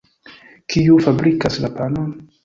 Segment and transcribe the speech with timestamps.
[0.73, 2.09] Kiu fabrikas la panon?